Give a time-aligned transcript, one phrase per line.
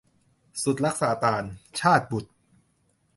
[0.63, 1.43] สุดรักซาตาน-
[1.79, 2.33] ชาตบุษย์